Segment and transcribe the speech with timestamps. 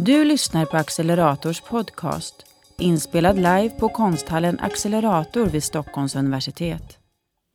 [0.00, 2.34] Du lyssnar på Accelerators podcast,
[2.78, 6.98] inspelad live på konsthallen Accelerator vid Stockholms universitet.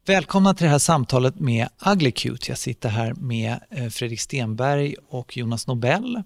[0.06, 2.52] Välkomna till det här samtalet med Uglycute.
[2.52, 6.24] Jag sitter här med eh, Fredrik Stenberg och Jonas Nobel.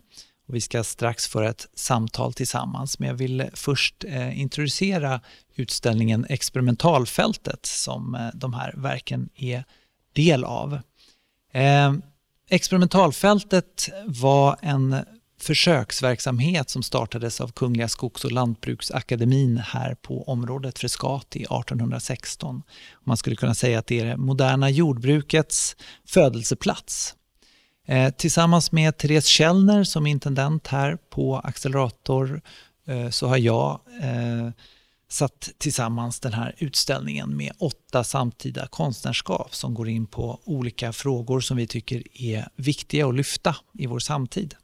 [0.48, 5.22] Vi ska strax föra ett samtal tillsammans, men jag vill först eh, introducera
[5.56, 9.64] utställningen Experimentalfältet som eh, de här verken är
[10.14, 10.80] del av.
[12.50, 14.96] Experimentalfältet var en
[15.40, 22.64] försöksverksamhet som startades av Kungliga Skogs och lantbruksakademin här på området Frescati 1816.
[23.04, 27.16] Man skulle kunna säga att det är det moderna jordbrukets födelseplats.
[27.88, 32.42] Eh, tillsammans med Therese Källner som är intendent här på Accelerator
[32.88, 34.50] eh, så har jag eh,
[35.10, 41.40] satt tillsammans den här utställningen med åtta samtida konstnärskap som går in på olika frågor
[41.40, 44.56] som vi tycker är viktiga att lyfta i vår samtid.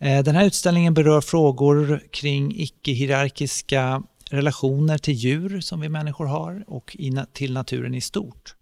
[0.00, 6.64] Eh, den här utställningen berör frågor kring icke-hierarkiska relationer till djur som vi människor har
[6.66, 6.96] och
[7.32, 8.54] till naturen i stort.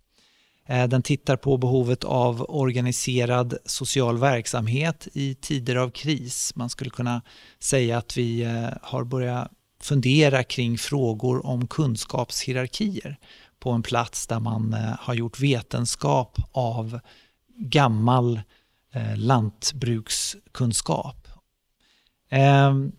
[0.67, 6.53] Eh, den tittar på behovet av organiserad social verksamhet i tider av kris.
[6.55, 7.23] Man skulle kunna
[7.59, 13.17] säga att vi eh, har börjat fundera kring frågor om kunskapshierarkier
[13.61, 17.01] på en plats där man har gjort vetenskap av
[17.59, 18.41] gammal
[19.17, 21.22] lantbrukskunskap.
[22.33, 22.93] Ehm,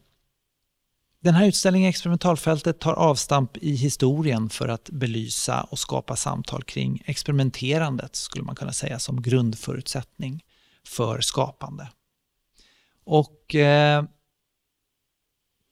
[1.20, 7.03] den här utställningen Experimentalfältet tar avstamp i historien för att belysa och skapa samtal kring
[7.06, 10.44] experimenterandet, skulle man kunna säga, som grundförutsättning
[10.88, 11.89] för skapande.
[13.06, 14.04] Och eh,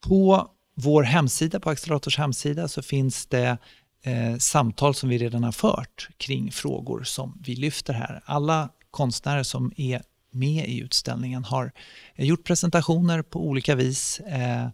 [0.06, 3.58] på vår hemsida, på Accelerators hemsida, så finns det
[4.02, 8.22] eh, samtal som vi redan har fört kring frågor som vi lyfter här.
[8.24, 10.02] Alla konstnärer som är
[10.34, 11.72] med i utställningen har
[12.16, 14.68] gjort presentationer på olika vis eh,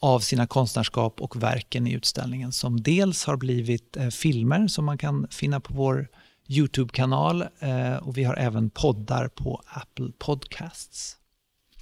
[0.00, 4.98] av sina konstnärskap och verken i utställningen som dels har blivit eh, filmer som man
[4.98, 6.08] kan finna på vår
[6.48, 11.16] Youtube-kanal eh, och vi har även poddar på Apple Podcasts.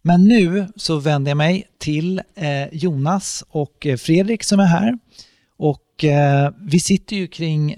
[0.02, 4.98] Men nu så vänder jag mig till eh, Jonas och eh, Fredrik som är här.
[5.56, 7.76] Och eh, vi sitter ju kring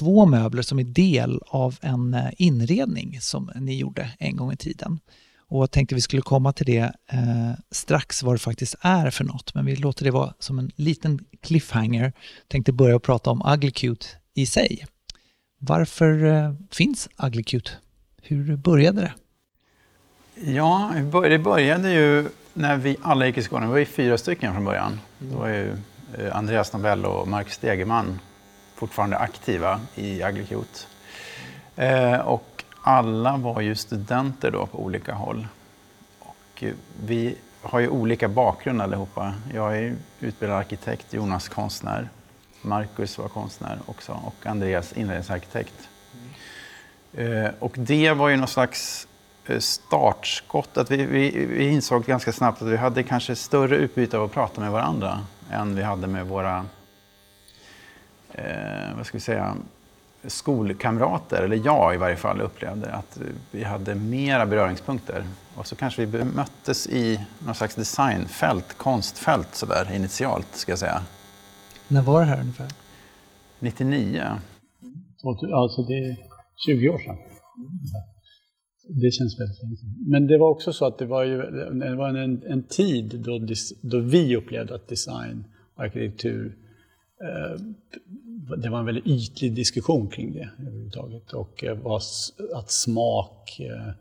[0.00, 4.56] två möbler som är del av en eh, inredning som ni gjorde en gång i
[4.56, 5.00] tiden.
[5.38, 9.24] Och jag tänkte vi skulle komma till det eh, strax vad det faktiskt är för
[9.24, 9.54] något.
[9.54, 12.12] Men vi låter det vara som en liten cliffhanger.
[12.48, 14.86] Tänkte börja prata om Uglycute i sig.
[15.58, 17.70] Varför eh, finns Uglycute?
[18.22, 19.12] Hur började det?
[20.52, 23.68] Ja, det började ju när vi alla gick i skolan.
[23.68, 25.00] Vi var ju fyra stycken från början.
[25.18, 25.72] Det var ju
[26.18, 28.18] eh, Andreas Nobel och Marcus Stegeman
[28.80, 30.78] fortfarande aktiva i Aglicute.
[31.76, 35.46] Eh, och alla var ju studenter då på olika håll.
[36.18, 36.72] Och eh,
[37.04, 39.34] vi har ju olika bakgrund allihopa.
[39.54, 42.08] Jag är utbildad arkitekt, Jonas konstnär.
[42.62, 45.88] Marcus var konstnär också och Andreas inredningsarkitekt.
[47.12, 49.08] Eh, och det var ju någon slags
[49.58, 50.76] startskott.
[50.76, 54.32] Att vi, vi, vi insåg ganska snabbt att vi hade kanske större utbyte av att
[54.32, 55.20] prata med varandra
[55.50, 56.66] än vi hade med våra
[58.32, 59.56] eh, vad ska vi säga,
[60.24, 63.20] skolkamrater, eller jag i varje fall, upplevde att
[63.50, 65.24] vi hade mera beröringspunkter.
[65.56, 71.02] Och så kanske vi möttes i någon slags designfält, konstfält sådär initialt, ska jag säga.
[71.88, 72.68] När var det här ungefär?
[73.58, 74.22] 99.
[75.52, 76.16] Alltså det är
[76.66, 77.16] 20 år sedan.
[78.88, 80.04] Det känns väldigt länge sedan.
[80.06, 81.36] Men det var också så att det var, ju,
[81.72, 83.46] det var en, en tid då,
[83.82, 86.69] då vi upplevde att design och arkitektur Eh,
[88.56, 91.32] det var en väldigt ytlig diskussion kring det överhuvudtaget.
[91.32, 91.86] Och eh,
[92.54, 93.92] att smak eh,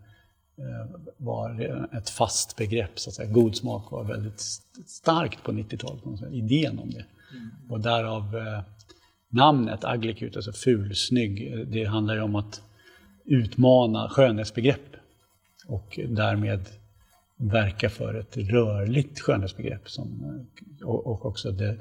[1.17, 3.31] var ett fast begrepp, så att säga.
[3.31, 4.39] God smak var väldigt
[4.85, 7.05] starkt på 90-talet, idén om det.
[7.31, 7.49] Mm.
[7.69, 8.35] Och därav
[9.29, 11.67] namnet ugly alltså fulsnygg.
[11.67, 12.61] Det handlar ju om att
[13.25, 14.95] utmana skönhetsbegrepp
[15.67, 16.69] och därmed
[17.37, 20.39] verka för ett rörligt skönhetsbegrepp som,
[20.83, 21.77] och också det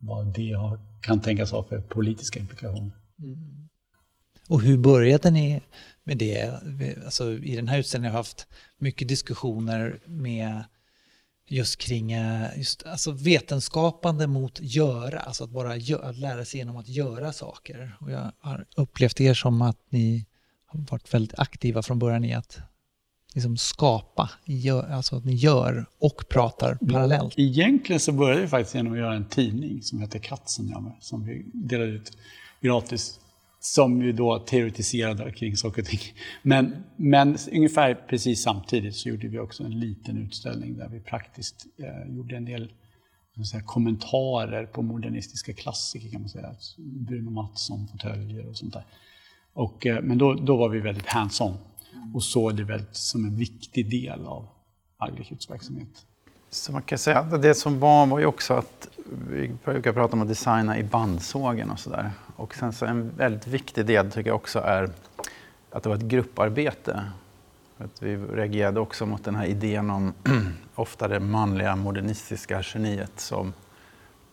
[0.00, 2.90] vad det har, kan tänkas ha för politiska implikationer.
[3.18, 3.68] Mm.
[4.48, 5.62] Och hur började ni
[6.04, 6.52] med det?
[7.04, 8.46] Alltså, I den här utställningen har jag haft
[8.78, 10.64] mycket diskussioner med
[11.48, 16.58] just kring eh, just, alltså vetenskapande mot göra, alltså att bara gö att lära sig
[16.58, 17.96] genom att göra saker.
[18.00, 20.26] Och jag har upplevt er som att ni
[20.66, 22.60] har varit väldigt aktiva från början i att
[23.34, 27.34] liksom skapa, gör, alltså att ni gör och pratar parallellt?
[27.36, 31.46] Egentligen så började vi faktiskt genom att göra en tidning som heter Katzenjammer, som vi
[31.52, 32.16] delade ut
[32.60, 33.20] gratis
[33.60, 36.00] som ju då teoretiserade kring saker och ting.
[36.42, 41.66] Men, men ungefär precis samtidigt så gjorde vi också en liten utställning där vi praktiskt
[41.78, 42.72] eh, gjorde en del
[43.46, 46.54] säga, kommentarer på modernistiska klassiker kan man säga.
[46.78, 48.84] Bruno Mattsson, fåtöljer och sånt där.
[49.52, 51.56] Och, eh, men då, då var vi väldigt hands-on
[52.14, 54.48] och såg det väldigt som en viktig del av
[54.98, 56.06] Agricuts verksamhet.
[56.50, 58.88] Så man kan säga att det som var var ju också att
[59.28, 62.10] vi brukar prata om att designa i bandsågen och sådär.
[62.36, 64.90] Och sen så en väldigt viktig del tycker jag också är
[65.70, 67.04] att det var ett grupparbete.
[67.78, 70.14] Att vi reagerade också mot den här idén om
[70.74, 73.52] ofta det manliga modernistiska geniet som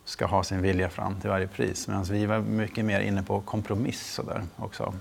[0.04, 1.88] ska ha sin vilja fram till varje pris.
[1.88, 4.82] Medan vi var mycket mer inne på kompromiss så där också.
[4.82, 4.98] Mm.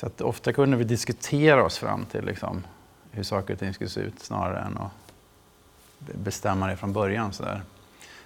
[0.00, 2.64] Så att ofta kunde vi diskutera oss fram till liksom,
[3.10, 5.12] hur saker och ting skulle se ut snarare än att
[5.98, 7.32] bestämma det från början.
[7.32, 7.62] Så, där.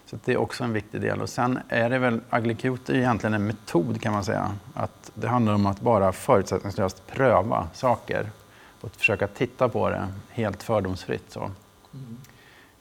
[0.06, 1.20] så det är också en viktig del.
[1.20, 4.54] Och sen är det väl, Aglicute är egentligen en metod kan man säga.
[4.74, 8.30] Att det handlar om att bara förutsättningslöst pröva saker
[8.80, 11.32] och försöka titta på det helt fördomsfritt.
[11.32, 11.40] Så.
[11.94, 12.16] Mm.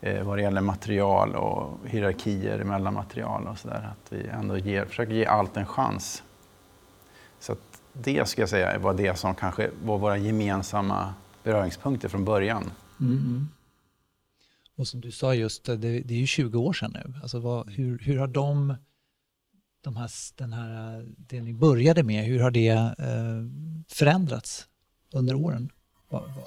[0.01, 3.89] Eh, vad det gäller material och hierarkier mellan material och sådär.
[3.91, 6.23] Att vi ändå ger, försöker ge allt en chans.
[7.39, 7.55] Så
[7.93, 11.13] det ska jag säga var det som kanske var våra gemensamma
[11.43, 12.71] beröringspunkter från början.
[12.99, 13.47] Mm.
[14.77, 17.13] Och som du sa just, det, det är ju 20 år sedan nu.
[17.21, 18.75] Alltså vad, hur, hur har de,
[19.81, 22.93] de här, den här, det ni började med, hur har det eh,
[23.87, 24.67] förändrats
[25.13, 25.69] under åren?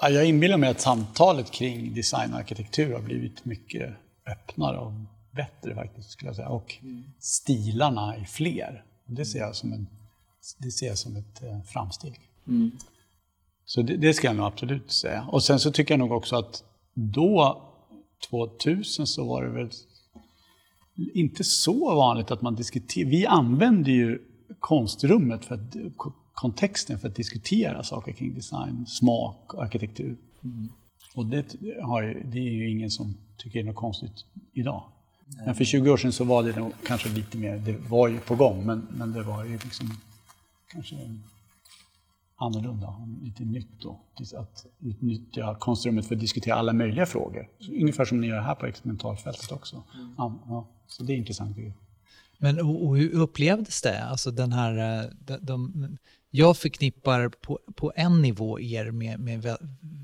[0.01, 3.93] Jag inbillar mig att samtalet kring design och arkitektur har blivit mycket
[4.25, 4.93] öppnare och
[5.31, 6.49] bättre faktiskt, skulle jag säga.
[6.49, 7.03] Och mm.
[7.19, 8.83] stilarna är fler.
[9.05, 9.87] Det ser jag som, en,
[10.57, 12.19] det ser jag som ett eh, framsteg.
[12.47, 12.71] Mm.
[13.65, 15.27] Så det, det, ska jag nog absolut säga.
[15.31, 16.63] Och sen så tycker jag nog också att
[16.93, 17.63] då
[18.29, 19.69] 2000 så var det väl
[21.13, 23.11] inte så vanligt att man diskuterade.
[23.11, 24.21] Vi använde ju
[24.59, 25.75] konstrummet, för att,
[26.33, 30.17] kontexten för att diskutera saker kring design, smak och arkitektur.
[30.43, 30.69] Mm.
[31.15, 34.83] Och det, har, det är ju ingen som tycker är något konstigt idag.
[35.45, 38.19] Men för 20 år sedan så var det nog kanske lite mer, det var ju
[38.19, 39.97] på gång, men, men det var ju liksom
[40.67, 40.95] kanske
[42.37, 43.99] annorlunda, lite nytt då.
[44.37, 47.49] Att utnyttja konstrummet för att diskutera alla möjliga frågor.
[47.59, 49.83] Så ungefär som ni gör här på experimentalfältet också.
[49.95, 50.13] Mm.
[50.17, 51.57] Ja, så det är intressant.
[52.37, 54.03] Men och hur upplevdes det?
[54.03, 55.97] Alltså den här, eh, de, de,
[56.29, 59.57] jag förknippar på, på en nivå er med, med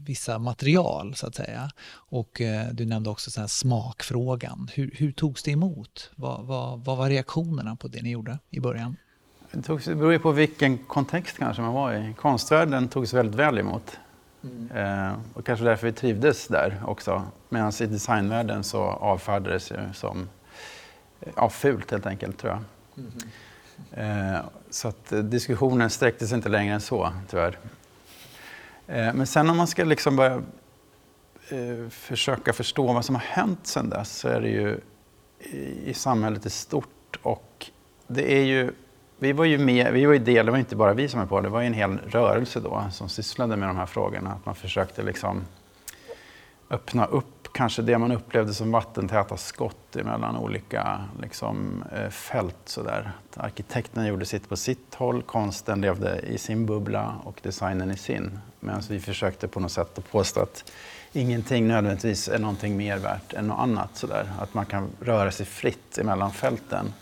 [0.06, 1.69] vissa material så att säga.
[1.94, 4.69] Och eh, du nämnde också så här smakfrågan.
[4.74, 6.12] Hur, hur togs det emot?
[6.15, 8.95] Vad, vad, vad var reaktionerna på det ni gjorde i början?
[9.53, 12.13] Det, togs, det beror ju på vilken kontext kanske man var i.
[12.17, 13.97] Konstvärlden togs väldigt väl emot.
[14.44, 14.71] Mm.
[14.71, 17.23] Eh, och kanske därför vi trivdes där också.
[17.50, 20.29] Medan i designvärlden så avfärdades det som
[21.35, 22.63] ja, fult helt enkelt tror jag.
[23.91, 24.33] Mm.
[24.35, 27.59] Eh, så att eh, diskussionen sträckte sig inte längre än så tyvärr.
[28.88, 30.41] Eh, men sen om man ska liksom börja
[31.50, 34.79] eh, försöka förstå vad som har hänt sedan dess så är det ju
[35.39, 37.69] i, i samhället i stort och
[38.07, 38.71] det är ju
[39.23, 41.27] vi var ju med, vi var ju del, det var inte bara vi som var
[41.27, 44.31] på det, var ju en hel rörelse då som sysslade med de här frågorna.
[44.31, 45.41] Att man försökte liksom
[46.69, 52.55] öppna upp kanske det man upplevde som vattentäta skott mellan olika liksom, eh, fält.
[52.65, 53.11] Sådär.
[53.35, 58.39] Arkitekterna gjorde sitt på sitt håll, konsten levde i sin bubbla och designen i sin.
[58.59, 60.71] Medan vi försökte på något sätt att påstå att
[61.13, 63.89] ingenting nödvändigtvis är någonting mer värt än något annat.
[63.93, 64.31] Sådär.
[64.39, 66.93] Att man kan röra sig fritt emellan fälten.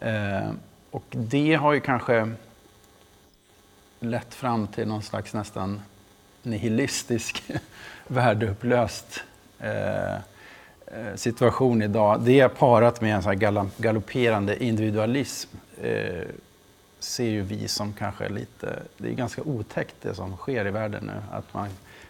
[0.00, 0.50] Eh,
[0.92, 2.30] och det har ju kanske
[4.00, 5.82] lett fram till någon slags nästan
[6.42, 7.42] nihilistisk,
[8.06, 9.22] värdeupplöst
[9.58, 10.20] eh, eh,
[11.14, 12.20] situation idag.
[12.20, 15.50] Det parat med en sån här galopperande individualism
[15.82, 16.26] eh,
[16.98, 21.04] ser ju vi som kanske lite, det är ganska otäckt det som sker i världen
[21.06, 21.36] nu.
[21.36, 21.68] Att man,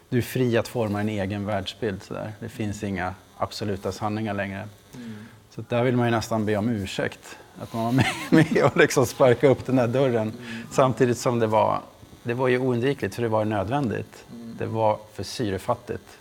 [0.09, 2.03] du är fri att forma en egen världsbild.
[2.03, 2.31] Så där.
[2.39, 4.67] Det finns inga absoluta sanningar längre.
[4.95, 5.25] Mm.
[5.49, 7.37] Så där vill man ju nästan be om ursäkt.
[7.59, 10.27] Att man var med, med och liksom sparka upp den där dörren.
[10.29, 10.33] Mm.
[10.71, 11.81] Samtidigt som det var,
[12.23, 14.25] det var ju oundvikligt för det var nödvändigt.
[14.31, 14.55] Mm.
[14.59, 16.19] Det var för syrefattigt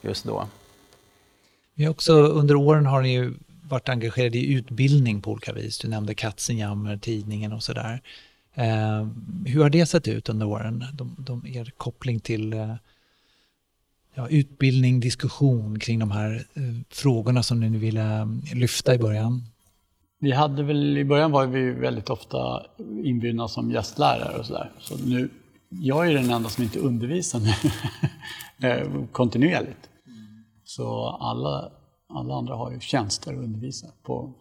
[0.00, 0.48] just då.
[1.74, 5.78] Vi också, under åren har ni ju varit engagerade i utbildning på olika vis.
[5.78, 8.02] Du nämnde Katzenjammer, tidningen och sådär.
[8.54, 9.06] Eh,
[9.46, 10.84] hur har det sett ut under åren?
[10.92, 12.74] De, de, er koppling till eh,
[14.14, 19.42] ja, utbildning, diskussion kring de här eh, frågorna som ni ville eh, lyfta i början?
[20.18, 22.66] Vi hade väl, i början var vi väldigt ofta
[23.04, 24.72] inbjudna som gästlärare och sådär.
[24.80, 25.30] Så nu,
[25.68, 29.90] jag är den enda som inte undervisar nu eh, kontinuerligt.
[30.64, 31.70] Så alla,
[32.08, 34.34] alla andra har ju tjänster att undervisa på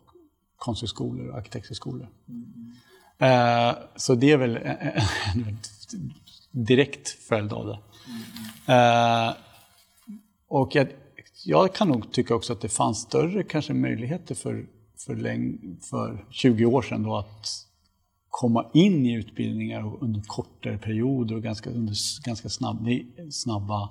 [0.58, 2.10] konsthögskolor och arkitekthögskolor.
[2.28, 2.72] Mm.
[3.18, 4.58] Eh, så det är väl
[5.36, 5.58] en
[6.52, 7.80] direkt följd av det.
[8.74, 9.34] Eh,
[10.48, 10.88] och jag,
[11.46, 14.66] jag kan nog tycka också att det fanns större kanske möjligheter för,
[15.06, 17.66] för, läng, för 20 år sedan då att
[18.30, 21.94] komma in i utbildningar under kortare perioder och ganska, under
[22.26, 22.90] ganska snabb,
[23.32, 23.90] snabba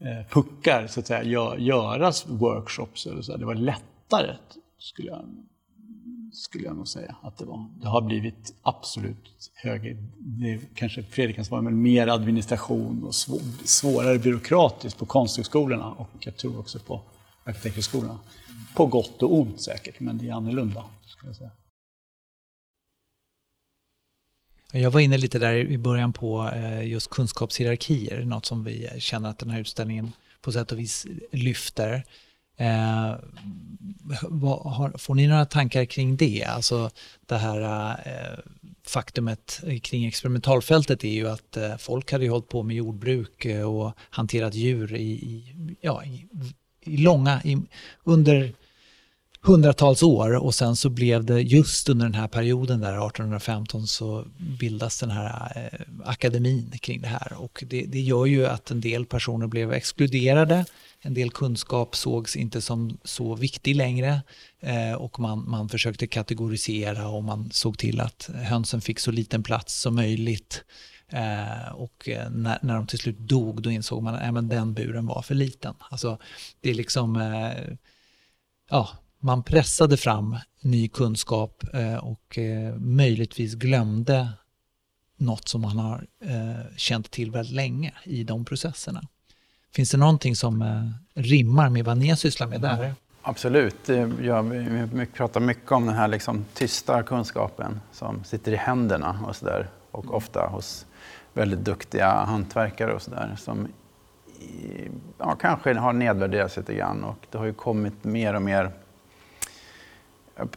[0.00, 3.06] eh, puckar, så att säga, gö, göras workshops.
[3.06, 3.36] Eller så.
[3.36, 4.36] Det var lättare,
[4.78, 5.24] skulle jag,
[6.32, 7.66] skulle jag nog säga att det var.
[7.80, 13.40] Det har blivit absolut högre, det kanske Fredrik kan svara, men mer administration och svår,
[13.64, 17.02] svårare byråkratiskt på konsthögskolorna och jag tror också på
[17.44, 18.18] Arkitekthögskolan.
[18.74, 20.84] På gott och ont säkert, men det är annorlunda.
[21.06, 21.50] Skulle jag säga.
[24.72, 29.28] Jag var inne lite där i början på eh, just kunskapshierarkier, något som vi känner
[29.28, 32.04] att den här utställningen på sätt och vis lyfter.
[32.56, 33.14] Eh,
[34.98, 36.44] får ni några tankar kring det?
[36.44, 36.90] Alltså
[37.26, 38.38] det här eh,
[38.86, 43.92] faktumet kring experimentalfältet är ju att eh, folk hade hållit på med jordbruk eh, och
[44.10, 46.26] hanterat djur i, i ja, i,
[46.84, 47.58] i långa, i,
[48.04, 48.52] under
[49.44, 50.36] hundratals år.
[50.36, 54.24] Och sen så blev det just under den här perioden där 1815 så
[54.60, 57.32] bildas den här eh, akademin kring det här.
[57.36, 60.64] Och det, det, gör ju att en del personer blev exkluderade,
[61.00, 64.22] en del kunskap sågs inte som så viktig längre.
[64.60, 69.42] Eh, och man, man försökte kategorisera och man såg till att hönsen fick så liten
[69.42, 70.64] plats som möjligt.
[71.08, 74.74] Eh, och eh, när, när de till slut dog då insåg man att äh, den
[74.74, 75.74] buren var för liten.
[75.78, 76.18] Alltså,
[76.60, 77.76] det är liksom, eh,
[78.70, 84.28] ja, man pressade fram ny kunskap eh, och eh, möjligtvis glömde
[85.16, 89.02] något som man har eh, känt till väldigt länge i de processerna.
[89.74, 90.90] Finns det någonting som eh,
[91.22, 92.94] rimmar med vad ni har sysslat med där?
[93.22, 93.88] Absolut.
[94.22, 99.36] Ja, vi pratar mycket om den här liksom tysta kunskapen som sitter i händerna och
[99.36, 99.68] så där.
[99.90, 100.86] Och ofta hos
[101.34, 103.68] väldigt duktiga hantverkare och så där som
[105.18, 107.04] ja, kanske har nedvärderats lite grann.
[107.04, 108.70] Och det har ju kommit mer och mer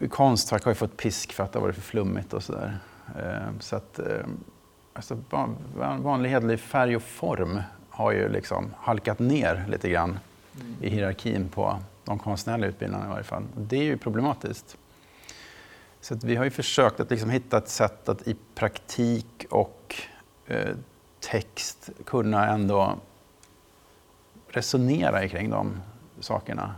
[0.10, 2.80] Konstverk har ju fått pisk för att det har varit för flummigt och sådär.
[3.16, 4.26] Eh, så att, eh,
[4.94, 5.18] alltså,
[6.00, 10.20] vanlig hederlig färg och form har ju liksom halkat ner lite grann
[10.62, 10.76] mm.
[10.82, 13.44] i hierarkin på de konstnärliga utbildningarna i varje fall.
[13.56, 14.78] Det är ju problematiskt.
[16.02, 19.96] Så vi har ju försökt att liksom hitta ett sätt att i praktik och
[20.48, 20.76] Eh,
[21.20, 22.96] text kunna ändå
[24.48, 25.82] resonera kring de
[26.20, 26.76] sakerna.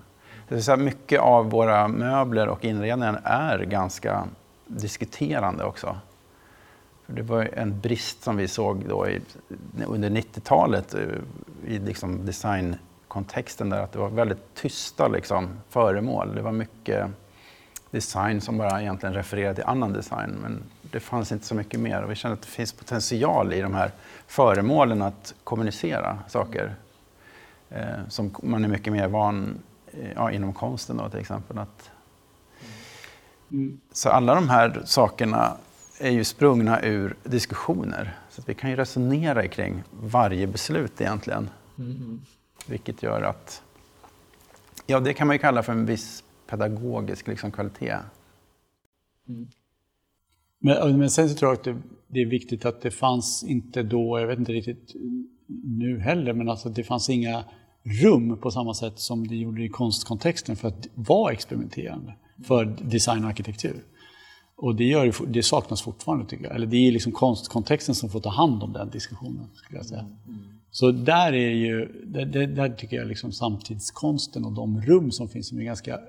[0.48, 4.28] Det så mycket av våra möbler och inredningar är ganska
[4.68, 5.98] diskuterande också.
[7.06, 9.22] För det var en brist som vi såg då i,
[9.88, 11.02] under 90-talet eh,
[11.66, 16.36] i liksom designkontexten där att det var väldigt tysta liksom, föremål.
[16.36, 17.08] Det var mycket
[17.92, 20.38] design som bara egentligen refererade till annan design.
[20.42, 23.62] Men det fanns inte så mycket mer och vi kände att det finns potential i
[23.62, 23.92] de här
[24.28, 26.76] föremålen att kommunicera saker.
[27.70, 29.60] Eh, som man är mycket mer van
[29.92, 31.58] eh, ja, inom konsten då, till exempel.
[31.58, 31.92] Att,
[33.52, 33.80] mm.
[33.92, 35.58] Så alla de här sakerna
[36.00, 38.18] är ju sprungna ur diskussioner.
[38.30, 41.50] Så vi kan ju resonera kring varje beslut egentligen.
[41.78, 42.22] Mm.
[42.66, 43.62] Vilket gör att,
[44.86, 47.98] ja det kan man ju kalla för en viss pedagogisk liksom, kvalitet.
[49.28, 49.48] Mm.
[50.60, 53.84] Men, men sen så tror jag att det, det, är viktigt att det fanns inte
[53.84, 54.96] då, jag vet inte riktigt
[55.64, 57.44] nu heller, men alltså det fanns inga
[57.84, 62.14] rum på samma sätt som det gjorde i konstkontexten för att vara experimenterande
[62.44, 63.84] för design och arkitektur.
[64.56, 66.56] Och det, gör, det saknas fortfarande tycker jag.
[66.56, 69.50] Eller det är liksom konstkontexten som får ta hand om den diskussionen.
[69.54, 70.06] Skulle jag säga.
[70.72, 75.48] Så där är ju, där, där tycker jag liksom samtidskonsten och de rum som finns
[75.48, 76.00] som är ganska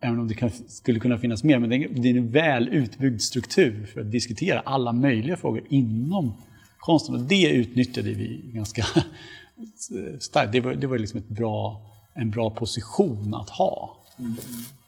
[0.00, 3.86] Även om det kan, skulle kunna finnas mer, men det är en väl utbyggd struktur
[3.86, 6.32] för att diskutera alla möjliga frågor inom
[6.78, 7.14] konsten.
[7.14, 8.84] Och det utnyttjade vi ganska
[10.20, 10.52] starkt.
[10.52, 14.04] Det var, det var liksom ett bra, en bra position att ha.
[14.18, 14.32] Mm.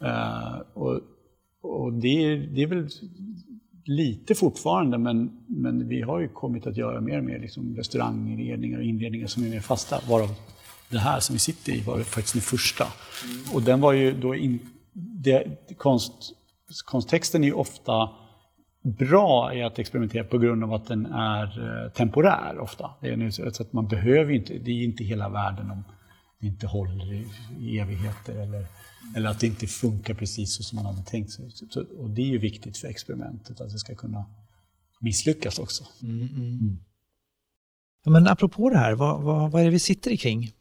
[0.02, 1.00] Uh, och,
[1.62, 2.88] och det, det, är väl
[3.84, 8.78] lite fortfarande, men, men vi har ju kommit att göra mer och mer liksom restauranginredningar
[8.78, 10.00] och inredningar som är mer fasta.
[10.08, 10.34] Varav
[10.88, 12.84] det här som vi sitter i var faktiskt den första.
[12.84, 13.54] Mm.
[13.54, 14.58] Och den var ju då in,
[14.96, 16.12] det, konst,
[16.84, 18.10] konsttexten är ju ofta
[18.82, 21.44] bra i att experimentera på grund av att den är
[21.84, 22.90] eh, temporär ofta.
[23.00, 25.84] Det är så att man behöver inte, det är inte hela världen om
[26.40, 27.12] det inte håller
[27.58, 28.66] i evigheter eller,
[29.16, 31.50] eller att det inte funkar precis så som man hade tänkt sig.
[31.50, 34.24] Så, och det är ju viktigt för experimentet, att det ska kunna
[35.00, 35.84] misslyckas också.
[36.02, 36.28] Mm, mm.
[36.36, 36.78] Mm.
[38.04, 40.52] Ja, men apropå det här, vad, vad, vad är det vi sitter i kring?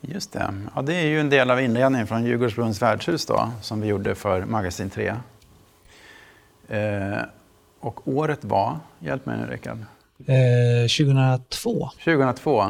[0.00, 0.54] Just det.
[0.74, 4.14] Ja, det är ju en del av inredningen från Djurgårdsbrunns värdshus då, som vi gjorde
[4.14, 5.14] för Magasin 3.
[6.68, 7.18] Eh,
[7.80, 9.78] Och året var, hjälp mig nu Rickard.
[10.26, 11.90] Eh, 2002.
[12.04, 12.64] 2002.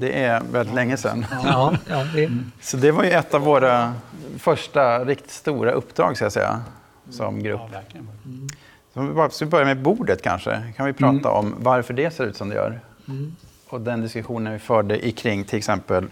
[0.00, 1.26] Det är väldigt länge sedan.
[1.44, 2.30] Ja, ja, det,
[2.60, 3.94] Så det var ju ett av våra
[4.38, 6.60] första riktigt stora uppdrag, ska jag säga,
[7.10, 7.60] som grupp.
[7.72, 8.08] Ja, verkligen.
[8.94, 10.62] Så vi bara- ska vi börja med bordet kanske?
[10.76, 12.80] Kan vi prata om varför det ser ut som det gör?
[13.68, 16.06] Och den diskussionen vi förde i kring till exempel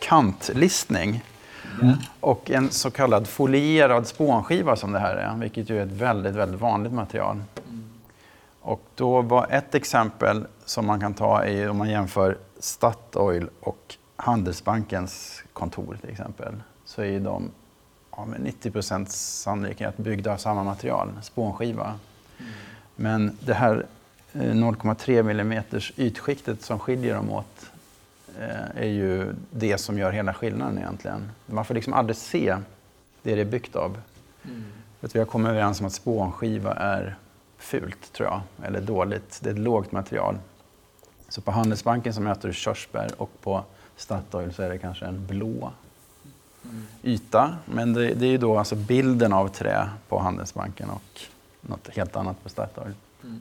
[0.00, 1.22] kantlistning.
[2.20, 6.34] Och en så kallad folierad spånskiva som det här är, vilket ju är ett väldigt,
[6.34, 7.42] väldigt vanligt material.
[8.60, 13.96] Och då var ett exempel som man kan ta är om man jämför Statoil och
[14.16, 16.54] Handelsbankens kontor till exempel.
[16.84, 17.50] Så är de
[18.10, 21.94] ja, med 90 sannolikhet byggda av samma material, spånskiva.
[22.96, 23.86] Men det här
[24.32, 25.62] eh, 0,3 mm
[25.96, 27.79] ytskiktet som skiljer dem åt eh,
[28.74, 31.30] är ju det som gör hela skillnaden egentligen.
[31.46, 32.56] Man får liksom aldrig se
[33.22, 34.00] det det är byggt av.
[35.00, 37.16] För att vi har kommit överens om att spånskiva är
[37.58, 39.40] fult, tror jag, eller dåligt.
[39.42, 40.38] Det är ett lågt material.
[41.28, 43.64] Så på Handelsbanken så möter du körsbär och på
[43.96, 45.72] Statoil så är det kanske en blå
[47.02, 47.56] yta.
[47.64, 51.20] Men det, det är ju då alltså bilden av trä på Handelsbanken och
[51.60, 52.92] något helt annat på Statoil.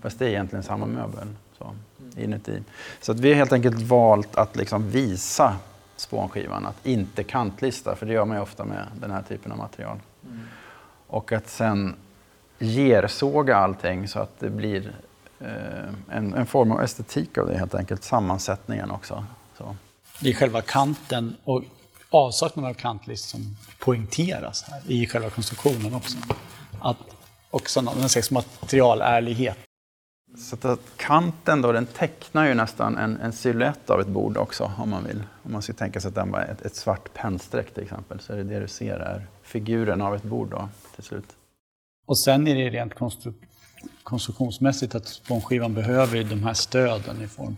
[0.01, 1.27] Fast det är egentligen samma möbel
[1.59, 1.75] så,
[2.17, 2.63] inuti.
[3.01, 5.55] Så att vi har helt enkelt valt att liksom visa
[5.95, 9.57] spånskivan, att inte kantlista, för det gör man ju ofta med den här typen av
[9.57, 9.99] material.
[11.07, 11.95] Och att sen
[12.59, 14.93] gersåga allting så att det blir
[15.39, 19.25] eh, en, en form av estetik av det helt enkelt, sammansättningen också.
[19.57, 19.75] Så.
[20.21, 21.63] Det är själva kanten och
[22.09, 26.17] avsaknaden av kantlist som poängteras här i själva konstruktionen också.
[26.81, 26.97] Att
[27.49, 29.57] också någon slags materialärlighet.
[30.38, 34.38] Så att- eh, kanten då, den tecknar ju nästan en, en silhuett av ett bord
[34.38, 35.24] också om man vill.
[35.43, 38.33] Om man ska tänka sig att den var ett, ett svart pennstreck till exempel, så
[38.33, 41.25] är det det du ser är figuren av ett bord då till slut.
[42.05, 43.33] Och sen är det rent konstru
[44.03, 47.57] konstruktionsmässigt att spånskivan behöver de här stöden i form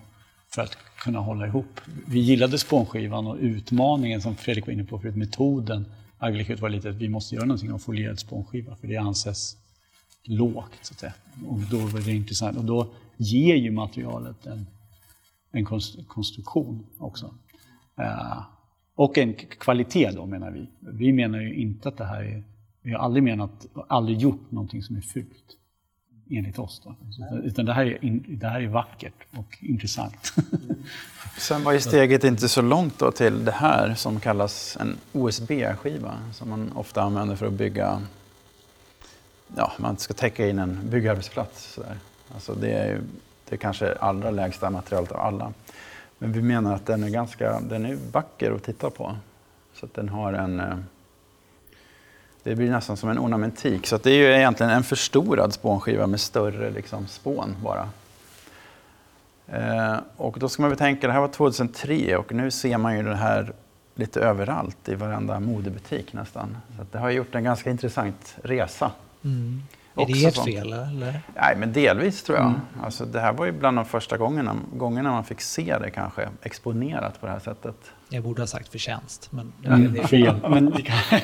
[0.54, 1.82] för att kunna hålla ihop.
[2.08, 5.86] Vi gillade spånskivan och utmaningen som Fredrik var inne på förut, metoden
[6.24, 9.58] Aglikut var lite att vi måste göra någonting av folierad spånskiva för det anses
[10.23, 10.71] lågt.
[10.81, 11.13] Så att säga.
[11.47, 12.57] Och då var det intressant.
[12.57, 14.67] Och då ger ju materialet en,
[15.51, 17.34] en konst- konstruktion också.
[17.97, 18.41] Eh,
[18.95, 20.69] och en kvalitet då menar vi.
[20.79, 22.43] Vi menar ju inte att det här är,
[22.81, 25.57] vi har aldrig menat, aldrig gjort någonting som är fult.
[26.34, 26.95] Enligt oss då.
[27.43, 30.34] Utan det här, är in, det här är vackert och intressant.
[31.38, 36.17] Sen var ju steget inte så långt då till det här som kallas en OSB-skiva
[36.34, 38.01] som man ofta använder för att bygga,
[39.56, 41.74] ja, man ska täcka in en byggarbetsplats.
[41.74, 41.98] Sådär.
[42.34, 43.02] Alltså det är ju
[43.52, 45.54] det är kanske allra lägsta materialet av alla.
[46.18, 49.16] Men vi menar att den är ganska, den är vacker att titta på.
[49.74, 50.78] Så att den har en, eh,
[52.44, 53.88] det blir nästan som en ornamentik.
[53.88, 57.90] Så att det är ju egentligen en förstorad spånskiva med större liksom, spån bara.
[59.48, 62.98] Eh, och då ska man betänka, tänka, det här var 2003 och nu ser man
[62.98, 63.54] ju det här
[63.96, 66.58] lite överallt i varenda modebutik nästan.
[66.76, 68.92] Så att det har gjort en ganska intressant resa
[69.23, 69.63] mm.
[69.95, 70.47] Är det ert sånt.
[70.47, 71.21] fel eller?
[71.36, 72.53] Nej, men delvis tror jag.
[72.84, 76.29] Alltså, det här var ju bland de första gångerna, gångerna man fick se det kanske
[76.41, 77.75] exponerat på det här sättet.
[78.10, 79.29] Jag borde ha sagt förtjänst.
[79.31, 80.36] Men Mm, fel.
[80.49, 80.97] Men det kan,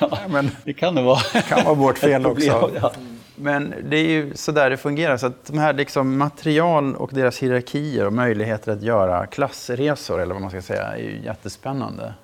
[0.00, 1.18] ja, men- det kan det vara.
[1.32, 2.70] Det kan vara vårt fel Problem, också.
[2.82, 2.92] ja.
[3.36, 5.16] Men det är ju så där det fungerar.
[5.16, 10.34] Så att de här liksom material och deras hierarkier och möjligheter att göra klassresor, eller
[10.34, 12.14] vad man ska säga, är ju jättespännande.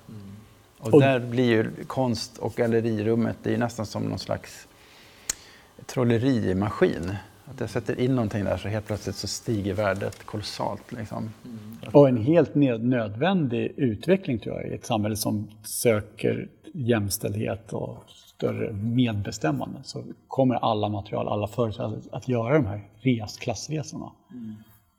[0.79, 4.67] Och, Och- där blir ju konst och gallerirummet, det är ju nästan som någon slags
[5.93, 7.15] trollerimaskin.
[7.45, 10.91] Att jag sätter in någonting där så helt plötsligt så stiger värdet kolossalt.
[10.91, 11.29] Liksom.
[11.93, 18.03] Och en helt nöd- nödvändig utveckling tror jag i ett samhälle som söker jämställdhet och
[18.09, 19.79] större medbestämmande.
[19.83, 24.11] Så kommer alla material, alla företag att göra de här res, klassresorna.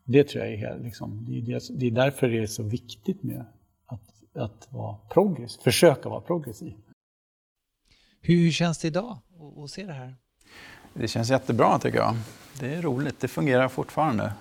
[0.04, 2.62] Det tror jag är, helt, liksom, det, är det, det är därför det är så
[2.62, 3.44] viktigt med
[3.86, 6.74] att, att vara progressiv, försöka vara progressiv.
[8.20, 10.14] hur, hur känns det idag att, att se det här?
[10.94, 12.16] Det känns jättebra tycker jag.
[12.60, 14.32] Det är roligt, det fungerar fortfarande.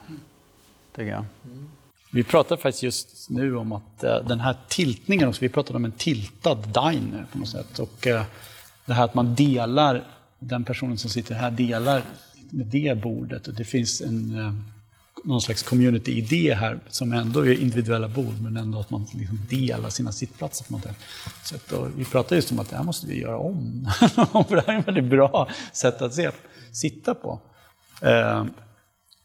[0.95, 1.25] Tycker jag.
[1.45, 1.69] Mm.
[2.13, 5.85] Vi pratar faktiskt just nu om att eh, den här tiltningen, också, vi pratade om
[5.85, 7.79] en tiltad diner på något sätt.
[7.79, 8.23] Och eh,
[8.85, 10.03] det här att man delar,
[10.39, 12.03] den personen som sitter här delar
[12.49, 13.47] med det bordet.
[13.47, 14.53] Och det finns en, eh,
[15.23, 19.89] någon slags community-idé här som ändå är individuella bord men ändå att man liksom delar
[19.89, 20.85] sina sittplatser på något
[21.45, 21.71] sätt.
[21.71, 23.87] Och vi pratade just om att det här måste vi göra om.
[24.47, 26.31] För det här är ett väldigt bra sätt att se,
[26.71, 27.41] sitta på.
[28.01, 28.45] Eh,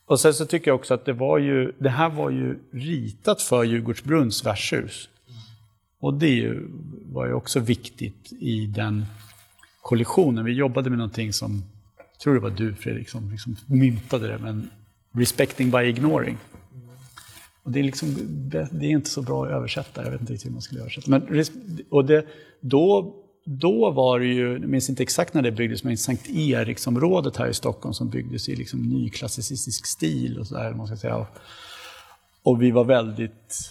[0.06, 3.42] och sen så tycker jag också att det var ju, det här var ju ritat
[3.42, 5.09] för Djurgårdsbrunns värdshus.
[6.00, 6.68] Och det ju,
[7.04, 9.06] var ju också viktigt i den
[9.82, 10.44] kollisionen.
[10.44, 11.64] Vi jobbade med någonting som,
[11.96, 14.70] jag tror det var du Fredrik som liksom myntade det, men
[15.16, 16.38] respecting by ignoring.
[17.62, 18.16] Och det, är liksom,
[18.70, 21.11] det, är inte så bra att översätta, jag vet inte riktigt hur man skulle översätta.
[21.11, 21.44] Men,
[21.90, 22.26] och det,
[22.61, 27.37] då, då var det ju, jag minns inte exakt när det byggdes, men Sankt Eriksområdet
[27.37, 31.26] här i Stockholm som byggdes i liksom nyklassicistisk stil och sådär, man ska säga.
[32.42, 33.70] Och vi var väldigt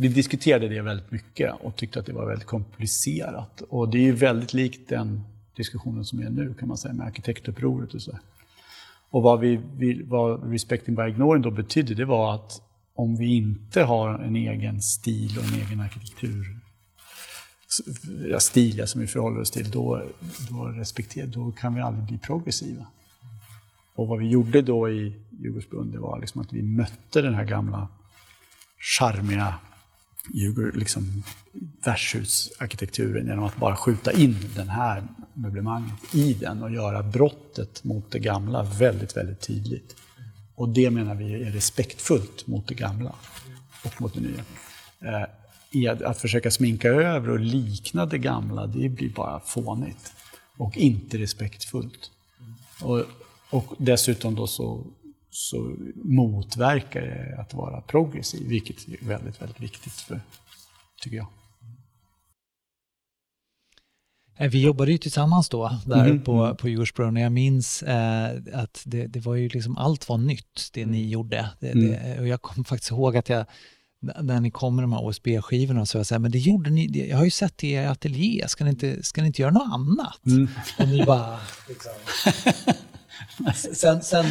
[0.00, 3.62] vi diskuterade det väldigt mycket och tyckte att det var väldigt komplicerat.
[3.68, 5.20] Och det är ju väldigt likt den
[5.56, 8.18] diskussionen som är nu kan man säga med arkitektupproret och så.
[9.10, 12.62] Och vad, vi, vi, vad Respecting by Ignoring då betydde, det var att
[12.94, 16.58] om vi inte har en egen stil och en egen arkitektur,
[18.38, 20.02] stil som vi förhåller oss till, då,
[20.50, 22.86] då, respekter, då kan vi aldrig bli progressiva.
[23.94, 27.44] Och vad vi gjorde då i Djurgårdsbrunn, det var liksom att vi mötte den här
[27.44, 27.88] gamla
[28.78, 29.54] charmiga
[30.32, 31.22] Djurgård, liksom
[31.84, 35.02] värdshusarkitekturen genom att bara skjuta in den här
[35.34, 39.96] möblemanget i den och göra brottet mot det gamla väldigt, väldigt tydligt.
[40.54, 43.14] Och det menar vi är respektfullt mot det gamla
[43.84, 44.44] och mot det nya.
[45.00, 45.28] Eh,
[46.04, 50.12] att försöka sminka över och likna det gamla, det blir bara fånigt
[50.56, 52.10] och inte respektfullt.
[52.82, 53.04] Och,
[53.50, 54.86] och dessutom då så
[55.38, 60.20] så motverkar det att vara progressiv, vilket är väldigt, väldigt viktigt, för,
[61.02, 61.26] tycker jag.
[64.38, 66.22] Eh, vi jobbade ju tillsammans då, där mm.
[66.22, 70.18] på, på Djursbrunn, och jag minns eh, att det, det, var ju liksom, allt var
[70.18, 71.50] nytt, det ni gjorde.
[71.60, 71.90] Det, mm.
[71.90, 73.46] det, och jag kommer faktiskt ihåg att jag,
[74.00, 76.70] när ni kom med de här OSB-skivorna så var jag så här, men det gjorde
[76.70, 79.42] ni, jag har ju sett det i er ateljé, ska ni inte, ska ni inte
[79.42, 80.26] göra något annat?
[80.26, 80.48] Mm.
[80.78, 81.92] Och ni bara, liksom.
[83.74, 84.26] sen, sen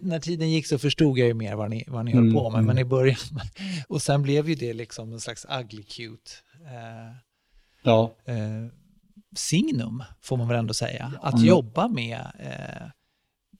[0.00, 2.50] när tiden gick så förstod jag ju mer vad ni, vad ni mm, höll på
[2.50, 2.66] med, mm.
[2.66, 3.40] men i början,
[3.88, 6.30] och sen blev ju det liksom en slags ugly cute
[6.64, 7.16] eh,
[7.82, 8.14] ja.
[8.24, 8.34] eh,
[9.36, 11.12] signum, får man väl ändå säga.
[11.22, 11.46] Att mm.
[11.46, 12.88] jobba med eh,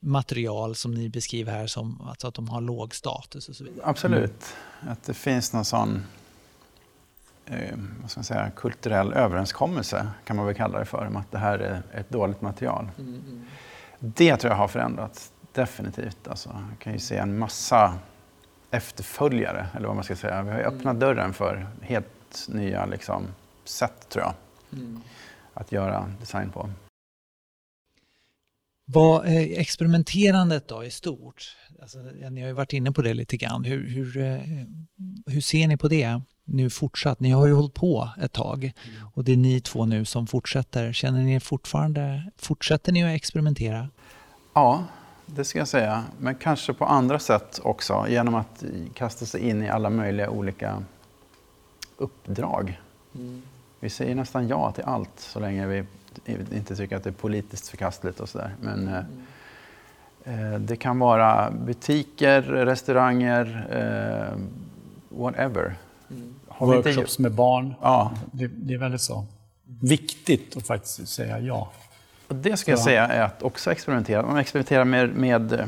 [0.00, 3.86] material som ni beskriver här som alltså att de har låg status och så vidare.
[3.86, 6.02] Absolut, att det finns någon sån
[7.46, 11.30] eh, vad ska man säga, kulturell överenskommelse kan man väl kalla det för, om att
[11.30, 12.88] det här är ett dåligt material.
[12.98, 13.44] Mm, mm.
[13.98, 16.28] Det tror jag har förändrats definitivt.
[16.28, 17.98] Alltså, jag kan ju se en massa
[18.70, 20.42] efterföljare, eller vad man ska säga.
[20.42, 20.98] Vi har ju öppnat mm.
[20.98, 23.26] dörren för helt nya liksom,
[23.64, 24.34] sätt, tror jag,
[24.72, 25.02] mm.
[25.54, 26.70] att göra design på.
[28.84, 31.56] Vad är experimenterandet då i stort?
[31.82, 31.98] Alltså,
[32.30, 33.64] ni har ju varit inne på det lite grann.
[33.64, 34.40] Hur, hur, eh,
[35.26, 37.20] hur ser ni på det nu fortsatt?
[37.20, 39.08] Ni har ju hållit på ett tag mm.
[39.14, 40.92] och det är ni två nu som fortsätter.
[40.92, 43.88] Känner ni fortfarande, fortsätter ni att experimentera?
[44.54, 44.84] Ja,
[45.26, 46.04] det ska jag säga.
[46.18, 48.06] Men kanske på andra sätt också.
[48.08, 50.82] Genom att kasta sig in i alla möjliga olika
[51.96, 52.80] uppdrag.
[53.14, 53.42] Mm.
[53.80, 55.84] Vi säger nästan ja till allt så länge vi
[56.52, 58.54] inte tycker att det är politiskt förkastligt och sådär.
[58.60, 60.54] Men mm.
[60.54, 64.38] eh, det kan vara butiker, restauranger, eh,
[65.18, 65.74] whatever.
[66.10, 66.34] Mm.
[66.58, 67.74] Workshops med barn.
[67.80, 68.12] Ja.
[68.32, 69.26] Det, det, är väldigt så
[69.80, 71.70] viktigt att faktiskt säga ja.
[72.32, 74.22] Och det ska jag säga är att också experimentera.
[74.26, 75.66] Man experimenterar med, med eh,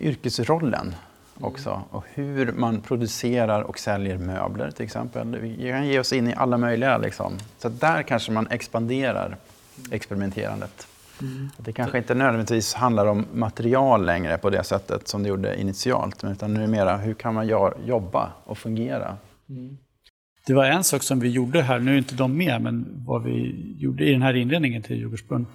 [0.00, 0.94] yrkesrollen
[1.40, 5.36] också och hur man producerar och säljer möbler till exempel.
[5.36, 7.38] Vi kan ge oss in i alla möjliga liksom.
[7.58, 9.36] Så där kanske man expanderar
[9.90, 10.86] experimenterandet.
[11.20, 11.50] Mm.
[11.58, 16.24] Det kanske inte nödvändigtvis handlar om material längre på det sättet som det gjorde initialt,
[16.24, 17.48] utan nu är det mera hur kan man
[17.86, 19.16] jobba och fungera.
[19.48, 19.78] Mm.
[20.46, 23.22] Det var en sak som vi gjorde här, nu är inte de med, men vad
[23.22, 25.46] vi gjorde i den här inredningen till Djurgårdsbrunn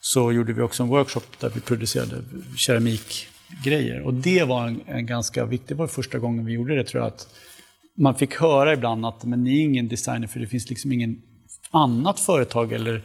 [0.00, 2.16] så gjorde vi också en workshop där vi producerade
[2.56, 4.00] keramikgrejer.
[4.00, 7.02] Och det var en, en ganska viktig, det var första gången vi gjorde det tror
[7.02, 7.28] jag, att
[7.96, 11.22] man fick höra ibland att men ni är ingen designer för det finns liksom ingen
[11.70, 13.02] annat företag eller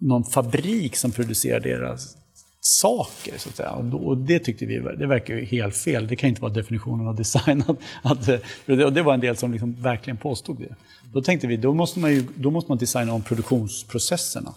[0.00, 2.16] någon fabrik som producerar deras
[2.60, 3.38] saker.
[3.38, 3.70] Så att säga.
[3.70, 6.06] Och, det tyckte vi det verkar ju helt fel.
[6.06, 7.64] Det kan inte vara definitionen av design.
[7.68, 8.28] Att, att,
[8.66, 10.74] och det var en del som liksom verkligen påstod det.
[11.12, 14.54] Då tänkte vi, då måste man, ju, då måste man designa om produktionsprocesserna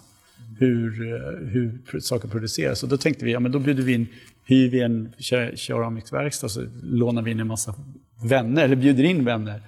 [0.58, 2.84] hur, eh, hur saker produceras.
[2.84, 4.08] Och då tänkte vi, ja men då bjuder vi in,
[4.46, 5.14] hyr vi en
[5.56, 7.76] keramikverkstad så lånar vi in en massa
[8.24, 9.62] vänner, eller bjuder in vänner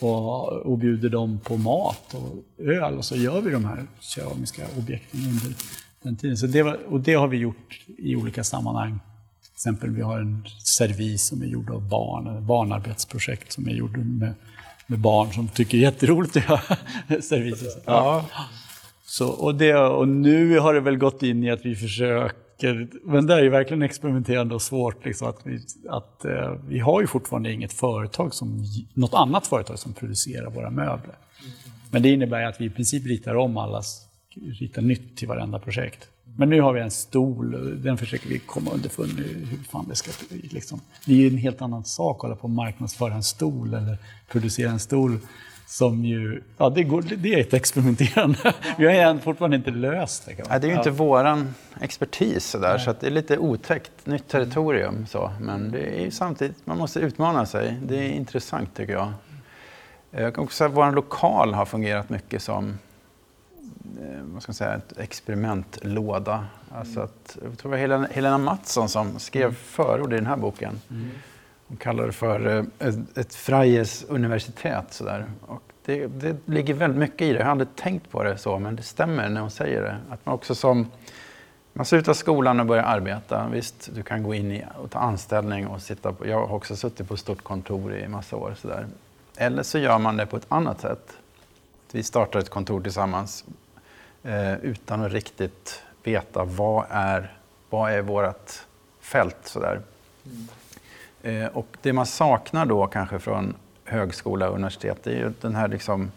[0.00, 4.62] och, och bjuder dem på mat och öl och så gör vi de här keramiska
[4.78, 5.54] objekten under
[6.02, 6.36] den tiden.
[6.36, 9.00] Så det var, och det har vi gjort i olika sammanhang.
[9.42, 13.72] Till exempel vi har en servis som är gjord av barn, ett barnarbetsprojekt som är
[13.72, 14.34] gjord med,
[14.86, 17.68] med barn som tycker det är jätteroligt att göra serviser.
[17.84, 18.26] Ja.
[19.10, 23.26] Så, och, det, och nu har det väl gått in i att vi försöker, men
[23.26, 25.04] det är ju verkligen experimenterande och svårt.
[25.04, 29.78] Liksom, att vi, att, eh, vi har ju fortfarande inget företag som, något annat företag
[29.78, 31.14] som producerar våra möbler.
[31.90, 34.06] Men det innebär att vi i princip ritar om allas,
[34.60, 36.08] ritar nytt till varenda projekt.
[36.36, 39.94] Men nu har vi en stol, den försöker vi komma underfund med hur fan det
[39.94, 40.80] ska liksom.
[41.06, 43.98] Det är ju en helt annan sak att hålla på och marknadsföra en stol eller
[44.28, 45.18] producera en stol
[45.70, 48.54] som ju, ja det, går, det är ett experimenterande.
[48.78, 50.34] Vi har fortfarande inte löst det.
[50.48, 55.06] Ja, det är ju inte våran expertis så att det är lite otäckt, nytt territorium.
[55.06, 55.30] Så.
[55.40, 57.76] Men det är ju samtidigt, man måste utmana sig.
[57.86, 59.12] Det är intressant tycker jag.
[60.10, 62.78] Jag kan också säga att vår lokal har fungerat mycket som
[63.98, 66.46] Eh, vad ska man säga, ett experimentlåda.
[66.74, 69.54] Alltså att, jag tror det var Helena, Helena Mattsson som skrev mm.
[69.54, 70.80] förord i den här boken.
[70.90, 71.10] Mm.
[71.70, 74.84] Hon kallar det för eh, ett, ett Freies universitet.
[74.90, 75.26] Sådär.
[75.46, 77.38] Och det, det, ligger väldigt mycket i det.
[77.38, 79.96] Jag har aldrig tänkt på det så, men det stämmer när hon säger det.
[80.10, 80.90] Att man också som
[81.72, 83.48] man slutar skolan och börjar arbeta.
[83.52, 86.76] Visst, du kan gå in i och ta anställning och sitta på, jag har också
[86.76, 88.54] suttit på ett stort kontor i massa år.
[88.60, 88.86] Sådär.
[89.36, 91.16] Eller så gör man det på ett annat sätt.
[91.92, 93.44] Vi startar ett kontor tillsammans
[94.22, 97.36] eh, utan att riktigt veta vad är,
[97.70, 98.52] vad är vårt
[99.00, 99.36] fält.
[99.42, 99.80] Sådär.
[100.26, 100.48] Mm.
[101.22, 103.54] Eh, och det man saknar då kanske från
[103.84, 106.10] högskola och universitet det är ju den här liksom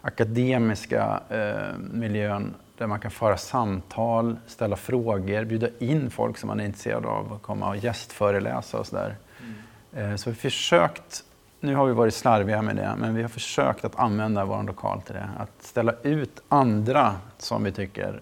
[0.00, 6.60] akademiska eh, miljön där man kan föra samtal, ställa frågor, bjuda in folk som man
[6.60, 9.16] är intresserad av att komma och gästföreläsa och sådär.
[9.40, 10.10] Mm.
[10.10, 11.24] Eh, så vi har försökt
[11.64, 15.00] nu har vi varit slarviga med det, men vi har försökt att använda vår lokal
[15.00, 15.28] till det.
[15.38, 18.20] Att ställa ut andra som vi tycker,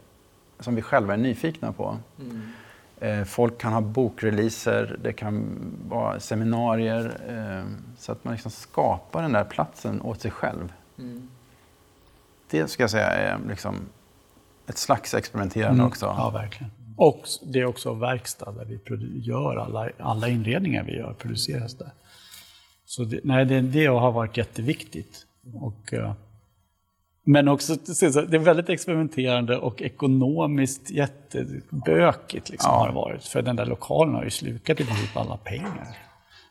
[0.60, 1.98] som vi själva är nyfikna på.
[2.20, 2.52] Mm.
[3.02, 7.20] Eh, folk kan ha bokreleaser, det kan vara seminarier.
[7.28, 7.64] Eh,
[7.98, 10.72] så att man liksom skapar den där platsen åt sig själv.
[10.98, 11.28] Mm.
[12.50, 13.76] Det ska jag säga är liksom
[14.66, 15.86] ett slags experimenterande mm.
[15.86, 16.06] också.
[16.06, 16.72] Ja, verkligen.
[16.96, 18.80] Och det är också verkstad där vi
[19.20, 21.90] gör alla, alla inredningar vi gör produceras där.
[22.84, 25.26] Så det, nej, det, det har varit jätteviktigt.
[25.54, 26.12] Och, uh,
[27.24, 32.78] men också, det är väldigt experimenterande och ekonomiskt jättebökigt liksom, ja.
[32.78, 33.24] har det varit.
[33.24, 35.96] För den där lokalen har ju slukat i princip alla pengar.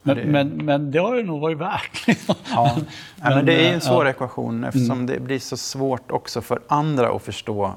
[0.04, 0.26] Men det...
[0.26, 2.08] Men, men det har det nog varit värt.
[2.08, 2.36] Liksom.
[2.50, 2.72] Ja.
[2.76, 4.12] men, ja, men det är en svår ja.
[4.12, 5.06] ekvation eftersom mm.
[5.06, 7.74] det blir så svårt också för andra att förstå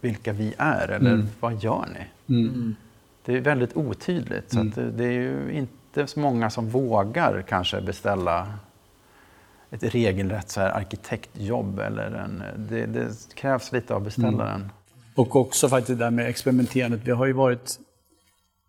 [0.00, 1.28] vilka vi är eller mm.
[1.40, 2.34] vad gör ni?
[2.38, 2.76] Mm.
[3.24, 4.50] Det är väldigt otydligt.
[4.50, 4.72] Så mm.
[4.76, 8.46] det, det, är ju inte inte så många som vågar kanske beställa
[9.70, 11.78] ett regelrätt så här arkitektjobb.
[11.78, 14.60] Eller en, det, det krävs lite av beställaren.
[14.60, 14.70] Mm.
[15.14, 17.00] Och också faktiskt det där med experimenterandet.
[17.04, 17.78] Vi har ju varit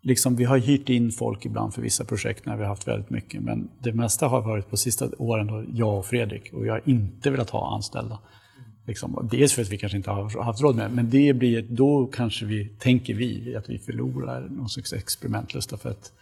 [0.02, 3.10] Liksom, vi har hyrt in folk ibland för vissa projekt när vi har haft väldigt
[3.10, 3.42] mycket.
[3.42, 6.52] Men det mesta har varit på sista åren då jag och Fredrik.
[6.52, 8.18] Och jag har inte velat ha anställda.
[8.86, 12.06] Liksom, dels för att vi kanske inte har haft råd med men det blir, då
[12.06, 15.76] kanske vi, tänker vi, att vi förlorar någon slags experimentlusta.
[15.76, 16.12] För att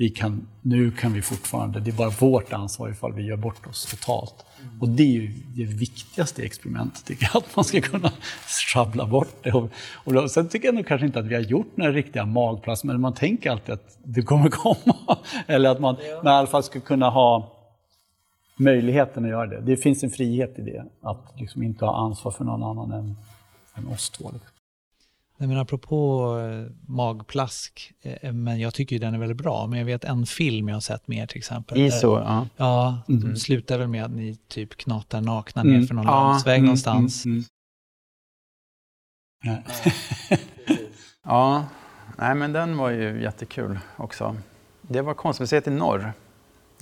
[0.00, 3.66] vi kan, nu kan vi fortfarande, det är bara vårt ansvar ifall vi gör bort
[3.66, 4.34] oss totalt.
[4.80, 8.12] Och det är ju det viktigaste experimentet, tycker jag, att man ska kunna
[8.46, 9.52] schabbla bort det.
[9.52, 9.70] Och,
[10.04, 13.00] och sen tycker jag nog kanske inte att vi har gjort några riktiga magplast, men
[13.00, 15.18] man tänker alltid att det kommer komma.
[15.46, 16.24] Eller att man ja.
[16.24, 17.52] i alla fall ska kunna ha
[18.56, 19.60] möjligheten att göra det.
[19.60, 23.16] Det finns en frihet i det, att liksom inte ha ansvar för någon annan än,
[23.74, 24.30] än oss två.
[24.32, 24.59] Liksom.
[25.40, 29.66] Nej, men apropå eh, magplask, eh, men jag tycker ju den är väldigt bra.
[29.66, 31.78] Men jag vet en film jag har sett med till exempel.
[31.78, 32.46] ISO, där, ja.
[32.56, 33.36] Ja, mm.
[33.36, 35.80] slutar väl med att ni typ knatar nakna mm.
[35.80, 36.10] ner för någon ja.
[36.10, 36.64] landsväg mm.
[36.64, 37.24] någonstans.
[37.24, 37.44] Mm.
[39.44, 39.62] mm.
[41.24, 41.64] ja,
[42.16, 44.36] nej men den var ju jättekul också.
[44.82, 46.12] Det var Konstmuseet i norr,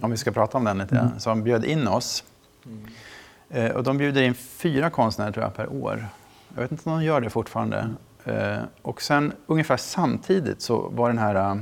[0.01, 1.19] om vi ska prata om den lite, mm.
[1.21, 2.25] som bjöd in oss.
[2.67, 2.87] Mm.
[3.51, 6.07] Eh, och de bjuder in fyra konstnärer tror jag per år.
[6.55, 7.95] Jag vet inte om de gör det fortfarande.
[8.29, 11.57] Eh, och sen ungefär samtidigt så var den här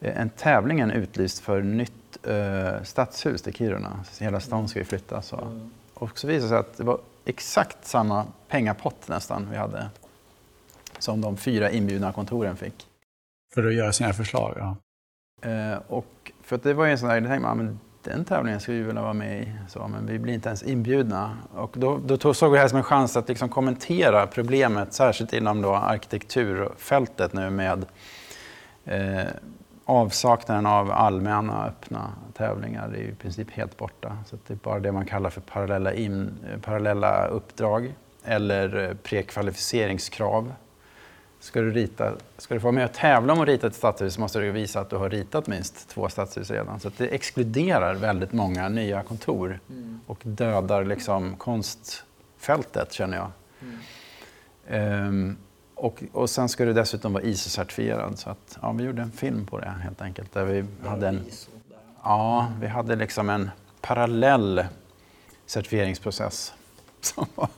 [0.00, 4.04] eh, en tävlingen utlyst för nytt eh, stadshus till Kiruna.
[4.10, 5.22] Så hela stan ska ju flytta.
[5.22, 5.36] Så.
[5.36, 5.70] Mm.
[5.94, 9.88] Och så visade det sig att det var exakt samma pengapott nästan vi hade
[10.98, 12.86] som de fyra inbjudna kontoren fick.
[13.54, 14.54] För att göra sina förslag?
[14.58, 14.76] Ja.
[15.88, 18.78] Och för att det var ju en sån där, tänkte man, men den tävlingen skulle
[18.78, 21.38] vi vilja vara med i, så, men vi blir inte ens inbjudna.
[21.54, 25.32] Och då, då såg vi det här som en chans att liksom kommentera problemet, särskilt
[25.32, 27.84] inom då arkitekturfältet nu med
[28.84, 29.24] eh,
[29.84, 34.18] avsaknaden av allmänna öppna tävlingar Det är i princip helt borta.
[34.26, 40.52] Så det är bara det man kallar för parallella, in, parallella uppdrag eller eh, prekvalificeringskrav
[41.44, 44.14] Ska du, rita, ska du få vara med och tävla om att rita ett stadshus
[44.14, 46.80] så måste du visa att du har ritat minst två stadshus redan.
[46.80, 50.00] Så det exkluderar väldigt många nya kontor mm.
[50.06, 53.30] och dödar liksom konstfältet känner jag.
[54.68, 55.08] Mm.
[55.08, 55.36] Um,
[55.74, 58.16] och, och sen ska du dessutom vara ISO-certifierad.
[58.16, 60.32] Så att, ja, vi gjorde en film på det helt enkelt.
[60.32, 61.24] Där vi hade en,
[62.02, 64.64] ja, vi hade liksom en parallell
[65.46, 66.52] certifieringsprocess
[67.00, 67.48] som var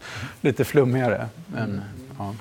[0.41, 1.29] lite flummigare.
[1.47, 1.81] Men, mm.
[2.19, 2.35] ja.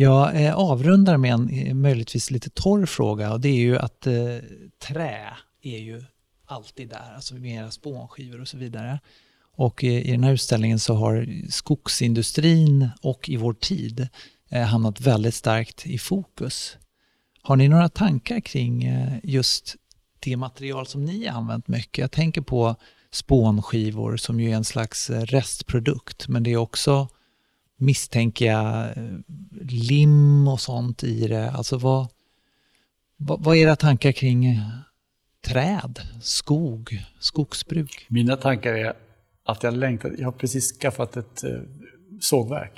[0.00, 4.06] Jag eh, avrundar med en eh, möjligtvis lite torr fråga och det är ju att
[4.06, 4.14] eh,
[4.88, 6.04] trä är ju
[6.46, 9.00] alltid där, alltså mera spånskivor och så vidare.
[9.56, 14.08] Och eh, i den här utställningen så har skogsindustrin och i vår tid
[14.50, 16.76] eh, hamnat väldigt starkt i fokus.
[17.42, 19.76] Har ni några tankar kring eh, just
[20.18, 21.98] det material som ni har använt mycket?
[21.98, 22.76] Jag tänker på
[23.10, 27.08] spånskivor som ju är en slags eh, restprodukt men det är också
[27.78, 28.88] misstänker jag
[29.60, 31.50] lim och sånt i det.
[31.50, 32.08] Alltså vad,
[33.16, 34.60] vad, vad är era tankar kring
[35.44, 38.06] träd, skog, skogsbruk?
[38.08, 38.92] Mina tankar är
[39.44, 40.14] att jag längtar.
[40.18, 41.50] Jag har precis skaffat ett eh,
[42.20, 42.72] sågverk.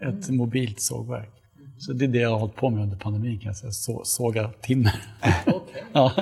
[0.00, 0.36] Ett mm.
[0.36, 1.30] mobilt sågverk.
[1.78, 3.72] Så det är det jag har hållit på med under pandemin kan jag säga.
[3.72, 5.02] Så, såga timmer.
[5.46, 5.82] Okay.
[5.92, 6.12] ja,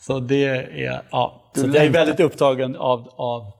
[0.00, 3.52] så det är, ja, så jag är väldigt upptagen av, av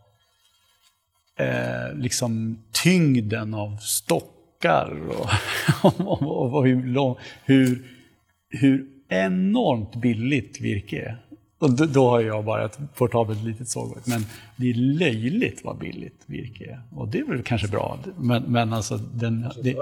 [1.39, 5.01] eh, liksom tyngden av stockar
[5.83, 7.87] och, och, och, hur, lång, hur,
[8.49, 11.23] hur enormt billigt virke är.
[11.59, 14.07] Och då, då har jag bara ett portabelt litet sågverk.
[14.07, 14.21] Men
[14.57, 16.99] det är löjligt vad billigt virke är.
[16.99, 17.99] Och det är väl kanske bra.
[18.17, 19.51] Men, men alltså den...
[19.63, 19.77] Det,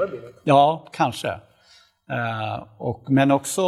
[0.44, 1.28] ja, kanske.
[2.10, 3.62] Uh, och, men också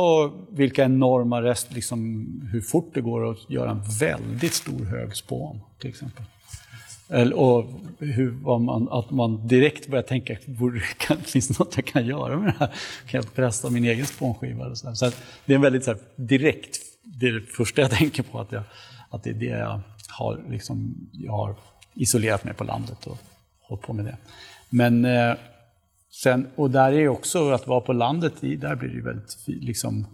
[0.51, 5.61] vilka enorma rest, liksom, hur fort det går att göra en väldigt stor hög spån
[5.81, 6.25] till exempel.
[7.35, 7.65] Och
[7.99, 10.37] hur, man, att man direkt börjar tänka,
[10.99, 12.69] kan, finns det något jag kan göra med det här?
[13.07, 14.75] Kan jag pressa min egen spånskiva?
[14.75, 15.11] så, så
[15.45, 18.53] det är en väldigt så här, direkt, det är det första jag tänker på, att,
[18.53, 18.63] jag,
[19.11, 21.57] att det är det jag har, liksom, jag har
[21.95, 23.19] isolerat mig på landet och
[23.61, 24.17] hållit på med det.
[24.71, 25.35] Men eh,
[26.23, 30.07] sen, och där är också att vara på landet, där blir det väldigt, liksom,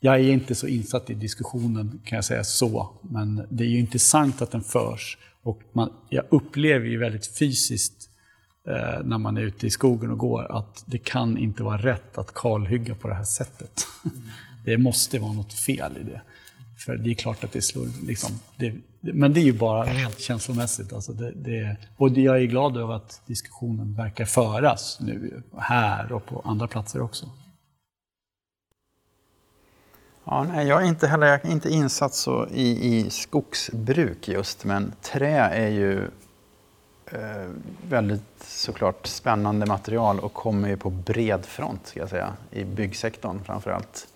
[0.00, 3.78] jag är inte så insatt i diskussionen kan jag säga så, men det är ju
[3.78, 8.10] intressant att den förs och man, jag upplever ju väldigt fysiskt
[8.68, 12.18] eh, när man är ute i skogen och går att det kan inte vara rätt
[12.18, 13.86] att kalhygga på det här sättet.
[14.04, 14.22] Mm.
[14.64, 16.20] Det måste vara något fel i det.
[16.78, 20.20] För det är klart att det slår, liksom, det, men det är ju bara rent
[20.20, 20.92] känslomässigt.
[20.92, 26.26] Alltså det, det, och jag är glad över att diskussionen verkar föras nu här och
[26.26, 27.30] på andra platser också.
[30.26, 34.64] Ja, nej, jag är inte heller jag är inte insatt så i, i skogsbruk just,
[34.64, 36.04] men trä är ju
[37.06, 37.50] eh,
[37.88, 43.44] väldigt såklart spännande material och kommer ju på bred front, ska jag säga, i byggsektorn
[43.44, 44.08] framför allt.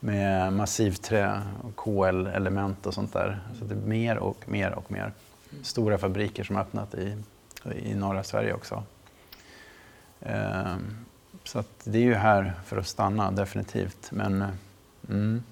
[0.00, 3.40] Med massivträ och KL-element och sånt där.
[3.58, 5.12] Så det är mer och mer och mer.
[5.62, 7.16] Stora fabriker som har öppnat i,
[7.82, 8.82] i norra Sverige också.
[10.20, 10.76] Eh,
[11.44, 14.10] så det är ju här för att stanna, definitivt.
[14.10, 14.48] Men eh,
[15.08, 15.42] Mm.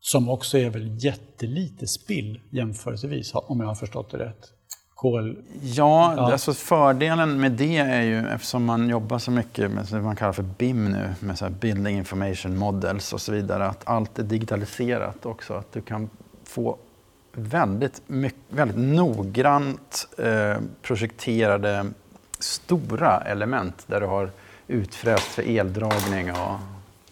[0.00, 4.52] Som också är väl jättelite spill jämförelsevis, om jag har förstått det rätt.
[4.94, 5.38] Kol...
[5.62, 10.00] Ja, ja, Alltså fördelen med det är ju, eftersom man jobbar så mycket med det
[10.00, 14.18] man kallar för BIM nu, med så Building Information Models och så vidare, att allt
[14.18, 15.54] är digitaliserat också.
[15.54, 16.10] Att du kan
[16.44, 16.78] få
[17.32, 21.86] väldigt, mycket, väldigt noggrant eh, projekterade
[22.38, 24.30] stora element där du har
[24.68, 26.58] utfräst för eldragning och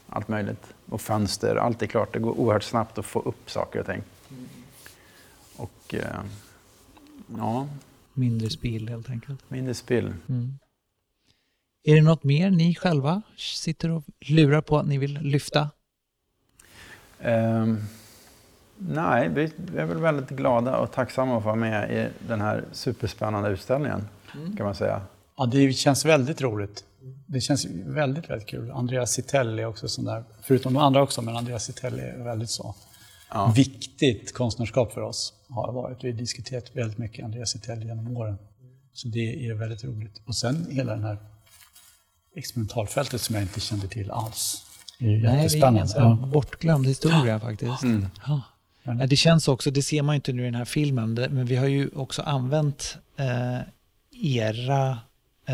[0.09, 1.57] allt möjligt och fönster.
[1.57, 2.13] Allt är klart.
[2.13, 4.03] Det går oerhört snabbt att få upp saker och ting.
[5.57, 6.21] Och eh,
[7.37, 7.69] ja.
[8.15, 9.51] Mindre spill helt enkelt.
[9.51, 10.15] Mindre spill.
[10.29, 10.59] Mm.
[11.83, 15.71] Är det något mer ni själva sitter och lurar på att ni vill lyfta?
[17.19, 17.85] Um,
[18.79, 19.45] nej, vi
[19.77, 24.09] är väl väldigt glada och tacksamma att vara med i den här superspännande utställningen.
[24.35, 24.57] Mm.
[24.57, 25.01] kan man säga.
[25.37, 26.85] Ja, det känns väldigt roligt
[27.27, 28.71] det känns väldigt, väldigt kul.
[28.71, 32.51] Andreas Citelli är också sån där, förutom de andra också, men Andreas Citelli är väldigt
[32.51, 32.75] så
[33.31, 33.53] ja.
[33.57, 35.33] viktigt konstnärskap för oss.
[35.49, 36.05] Har varit.
[36.05, 38.39] Vi har diskuterat väldigt mycket Andreas Citelli genom åren.
[38.93, 40.23] Så det är väldigt roligt.
[40.27, 41.19] Och sen hela det här
[42.37, 44.67] experimentalfältet som jag inte kände till alls.
[44.99, 46.29] Det är Nej, det är ja.
[46.33, 47.83] bortglömd historia faktiskt.
[47.83, 48.07] Mm.
[48.27, 48.43] Ja.
[49.07, 51.67] Det känns också, det ser man inte nu i den här filmen, men vi har
[51.67, 53.59] ju också använt eh,
[54.23, 54.99] era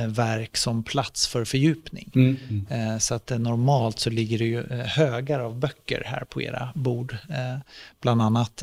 [0.08, 2.12] verk som plats för fördjupning.
[2.14, 2.92] Mm, mm.
[2.92, 6.72] Eh, så att eh, normalt så ligger det ju högar av böcker här på era
[6.74, 7.16] bord.
[8.00, 8.62] Bland annat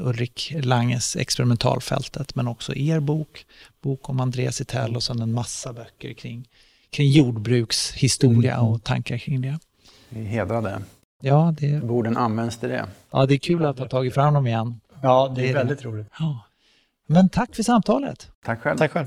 [0.00, 3.46] Ulrik Langes Experimentalfältet, men också er bok,
[3.82, 6.48] bok om Andreas Itell och sen en massa böcker kring,
[6.90, 9.58] kring jordbrukshistoria mm, och tankar kring det.
[10.08, 10.82] Vi hedrade.
[11.22, 11.84] Ja, det...
[11.84, 12.86] Borden används till det.
[13.10, 14.80] Ja, det är kul att ha tagit fram dem igen.
[15.02, 16.06] Ja, det är, är väldigt roligt.
[16.18, 16.40] Ja.
[17.06, 18.30] Men tack för samtalet.
[18.44, 18.78] Tack själv.
[18.78, 19.06] Tack själv.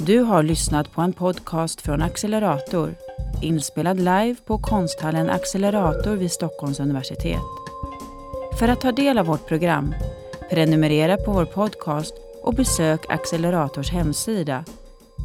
[0.00, 2.94] Du har lyssnat på en podcast från Accelerator,
[3.42, 7.40] inspelad live på konsthallen Accelerator vid Stockholms universitet.
[8.58, 9.94] För att ta del av vårt program,
[10.50, 14.64] prenumerera på vår podcast och besök Accelerators hemsida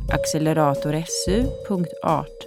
[0.10, 2.44] acceleratorsu.art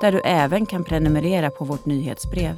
[0.00, 2.56] där du även kan prenumerera på vårt nyhetsbrev.